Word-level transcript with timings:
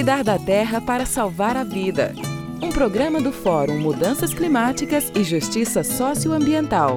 Cuidar 0.00 0.24
da 0.24 0.38
Terra 0.38 0.80
para 0.80 1.04
Salvar 1.04 1.58
a 1.58 1.62
Vida. 1.62 2.14
Um 2.62 2.70
programa 2.70 3.20
do 3.20 3.30
Fórum 3.30 3.78
Mudanças 3.78 4.32
Climáticas 4.32 5.12
e 5.14 5.22
Justiça 5.22 5.84
Socioambiental. 5.84 6.96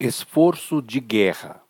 Esforço 0.00 0.80
de 0.80 0.98
guerra. 0.98 1.60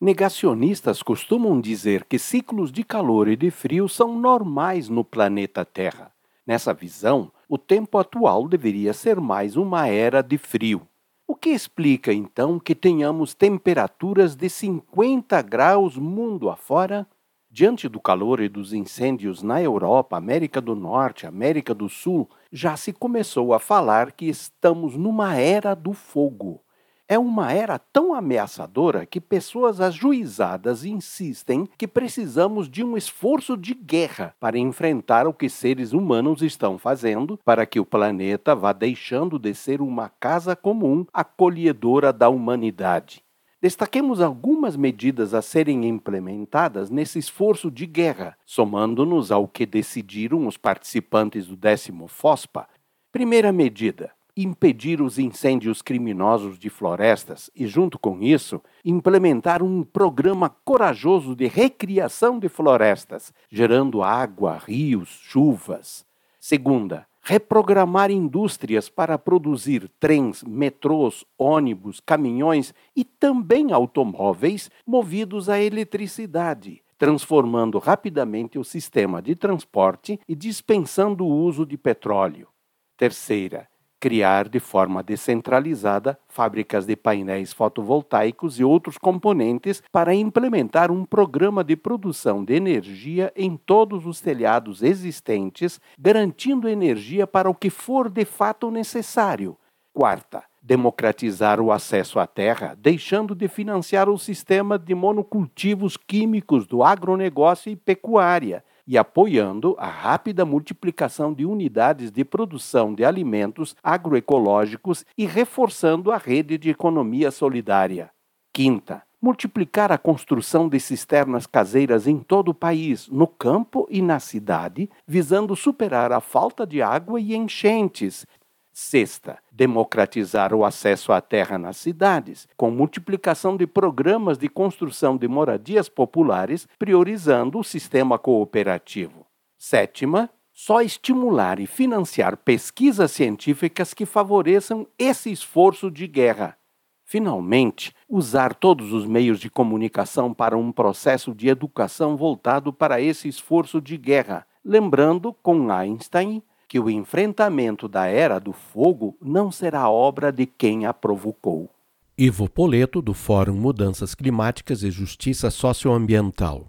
Negacionistas 0.00 1.02
costumam 1.02 1.60
dizer 1.60 2.04
que 2.04 2.18
ciclos 2.18 2.72
de 2.72 2.82
calor 2.82 3.28
e 3.28 3.36
de 3.36 3.50
frio 3.50 3.86
são 3.90 4.18
normais 4.18 4.88
no 4.88 5.04
planeta 5.04 5.62
Terra. 5.62 6.10
Nessa 6.46 6.72
visão, 6.72 7.30
o 7.46 7.58
tempo 7.58 7.98
atual 7.98 8.48
deveria 8.48 8.94
ser 8.94 9.20
mais 9.20 9.54
uma 9.54 9.86
era 9.86 10.22
de 10.22 10.38
frio. 10.38 10.80
O 11.28 11.36
que 11.36 11.50
explica 11.50 12.10
então 12.10 12.58
que 12.58 12.74
tenhamos 12.74 13.34
temperaturas 13.34 14.34
de 14.34 14.48
50 14.48 15.42
graus 15.42 15.98
mundo 15.98 16.48
afora? 16.48 17.06
Diante 17.54 17.86
do 17.86 18.00
calor 18.00 18.40
e 18.40 18.48
dos 18.48 18.72
incêndios 18.72 19.42
na 19.42 19.60
Europa, 19.60 20.16
América 20.16 20.58
do 20.58 20.74
Norte, 20.74 21.26
América 21.26 21.74
do 21.74 21.86
Sul, 21.86 22.26
já 22.50 22.78
se 22.78 22.94
começou 22.94 23.52
a 23.52 23.58
falar 23.58 24.12
que 24.12 24.24
estamos 24.24 24.96
numa 24.96 25.36
era 25.36 25.74
do 25.74 25.92
fogo. 25.92 26.62
É 27.06 27.18
uma 27.18 27.52
era 27.52 27.78
tão 27.78 28.14
ameaçadora 28.14 29.04
que 29.04 29.20
pessoas 29.20 29.82
ajuizadas 29.82 30.86
insistem 30.86 31.68
que 31.76 31.86
precisamos 31.86 32.70
de 32.70 32.82
um 32.82 32.96
esforço 32.96 33.54
de 33.54 33.74
guerra 33.74 34.34
para 34.40 34.56
enfrentar 34.56 35.26
o 35.26 35.34
que 35.34 35.50
seres 35.50 35.92
humanos 35.92 36.40
estão 36.40 36.78
fazendo 36.78 37.38
para 37.44 37.66
que 37.66 37.78
o 37.78 37.84
planeta 37.84 38.54
vá 38.54 38.72
deixando 38.72 39.38
de 39.38 39.52
ser 39.52 39.82
uma 39.82 40.08
casa 40.08 40.56
comum 40.56 41.04
acolhedora 41.12 42.14
da 42.14 42.30
humanidade. 42.30 43.22
Destaquemos 43.62 44.20
algumas 44.20 44.76
medidas 44.76 45.32
a 45.32 45.40
serem 45.40 45.86
implementadas 45.86 46.90
nesse 46.90 47.20
esforço 47.20 47.70
de 47.70 47.86
guerra, 47.86 48.36
somando-nos 48.44 49.30
ao 49.30 49.46
que 49.46 49.64
decidiram 49.64 50.48
os 50.48 50.56
participantes 50.56 51.46
do 51.46 51.54
décimo 51.54 52.08
FOSPA. 52.08 52.66
Primeira 53.12 53.52
medida: 53.52 54.10
impedir 54.36 55.00
os 55.00 55.16
incêndios 55.16 55.80
criminosos 55.80 56.58
de 56.58 56.68
florestas 56.68 57.52
e, 57.54 57.68
junto 57.68 58.00
com 58.00 58.20
isso, 58.20 58.60
implementar 58.84 59.62
um 59.62 59.84
programa 59.84 60.48
corajoso 60.64 61.36
de 61.36 61.46
recriação 61.46 62.40
de 62.40 62.48
florestas, 62.48 63.32
gerando 63.48 64.02
água, 64.02 64.58
rios, 64.66 65.20
chuvas. 65.22 66.04
Segunda, 66.40 67.06
reprogramar 67.22 68.10
indústrias 68.10 68.88
para 68.88 69.16
produzir 69.16 69.88
trens, 70.00 70.42
metrôs, 70.42 71.24
ônibus, 71.38 72.00
caminhões 72.00 72.74
e 72.96 73.04
também 73.04 73.72
automóveis 73.72 74.70
movidos 74.84 75.48
a 75.48 75.60
eletricidade, 75.60 76.82
transformando 76.98 77.78
rapidamente 77.78 78.58
o 78.58 78.64
sistema 78.64 79.22
de 79.22 79.36
transporte 79.36 80.18
e 80.28 80.34
dispensando 80.34 81.24
o 81.24 81.32
uso 81.32 81.64
de 81.64 81.78
petróleo. 81.78 82.48
Terceira, 82.96 83.68
criar 84.02 84.48
de 84.48 84.58
forma 84.58 85.00
descentralizada 85.00 86.18
fábricas 86.26 86.84
de 86.84 86.96
painéis 86.96 87.52
fotovoltaicos 87.52 88.58
e 88.58 88.64
outros 88.64 88.98
componentes 88.98 89.80
para 89.92 90.12
implementar 90.12 90.90
um 90.90 91.04
programa 91.04 91.62
de 91.62 91.76
produção 91.76 92.44
de 92.44 92.52
energia 92.52 93.32
em 93.36 93.56
todos 93.56 94.04
os 94.04 94.20
telhados 94.20 94.82
existentes, 94.82 95.80
garantindo 95.96 96.68
energia 96.68 97.28
para 97.28 97.48
o 97.48 97.54
que 97.54 97.70
for 97.70 98.10
de 98.10 98.24
fato 98.24 98.72
necessário. 98.72 99.56
Quarta, 99.94 100.42
democratizar 100.60 101.60
o 101.60 101.70
acesso 101.70 102.18
à 102.18 102.26
terra, 102.26 102.76
deixando 102.76 103.36
de 103.36 103.46
financiar 103.46 104.08
o 104.08 104.18
sistema 104.18 104.80
de 104.80 104.96
monocultivos 104.96 105.96
químicos 105.96 106.66
do 106.66 106.82
agronegócio 106.82 107.70
e 107.70 107.76
pecuária 107.76 108.64
e 108.86 108.98
apoiando 108.98 109.76
a 109.78 109.86
rápida 109.86 110.44
multiplicação 110.44 111.32
de 111.32 111.44
unidades 111.44 112.10
de 112.10 112.24
produção 112.24 112.94
de 112.94 113.04
alimentos 113.04 113.76
agroecológicos 113.82 115.04
e 115.16 115.26
reforçando 115.26 116.10
a 116.10 116.16
rede 116.16 116.58
de 116.58 116.70
economia 116.70 117.30
solidária. 117.30 118.10
Quinta, 118.52 119.02
multiplicar 119.22 119.92
a 119.92 119.96
construção 119.96 120.68
de 120.68 120.80
cisternas 120.80 121.46
caseiras 121.46 122.08
em 122.08 122.18
todo 122.18 122.48
o 122.48 122.54
país, 122.54 123.08
no 123.08 123.28
campo 123.28 123.86
e 123.88 124.02
na 124.02 124.18
cidade, 124.18 124.90
visando 125.06 125.54
superar 125.54 126.10
a 126.10 126.20
falta 126.20 126.66
de 126.66 126.82
água 126.82 127.20
e 127.20 127.36
enchentes, 127.36 128.26
Sexta, 128.72 129.38
democratizar 129.52 130.54
o 130.54 130.64
acesso 130.64 131.12
à 131.12 131.20
terra 131.20 131.58
nas 131.58 131.76
cidades, 131.76 132.48
com 132.56 132.70
multiplicação 132.70 133.54
de 133.54 133.66
programas 133.66 134.38
de 134.38 134.48
construção 134.48 135.18
de 135.18 135.28
moradias 135.28 135.90
populares, 135.90 136.66
priorizando 136.78 137.58
o 137.58 137.64
sistema 137.64 138.18
cooperativo. 138.18 139.26
Sétima, 139.58 140.30
só 140.54 140.80
estimular 140.80 141.60
e 141.60 141.66
financiar 141.66 142.36
pesquisas 142.38 143.10
científicas 143.10 143.92
que 143.92 144.06
favoreçam 144.06 144.86
esse 144.98 145.30
esforço 145.30 145.90
de 145.90 146.06
guerra. 146.06 146.56
Finalmente, 147.04 147.94
usar 148.08 148.54
todos 148.54 148.90
os 148.92 149.04
meios 149.04 149.38
de 149.38 149.50
comunicação 149.50 150.32
para 150.32 150.56
um 150.56 150.72
processo 150.72 151.34
de 151.34 151.48
educação 151.48 152.16
voltado 152.16 152.72
para 152.72 153.02
esse 153.02 153.28
esforço 153.28 153.82
de 153.82 153.98
guerra, 153.98 154.46
lembrando, 154.64 155.34
com 155.42 155.70
Einstein, 155.70 156.42
que 156.72 156.80
o 156.80 156.88
enfrentamento 156.88 157.86
da 157.86 158.06
Era 158.06 158.38
do 158.38 158.54
Fogo 158.54 159.14
não 159.20 159.52
será 159.52 159.90
obra 159.90 160.32
de 160.32 160.46
quem 160.46 160.86
a 160.86 160.94
provocou. 160.94 161.68
Ivo 162.16 162.48
Poleto, 162.48 163.02
do 163.02 163.12
Fórum 163.12 163.52
Mudanças 163.52 164.14
Climáticas 164.14 164.82
e 164.82 164.90
Justiça 164.90 165.50
Socioambiental. 165.50 166.60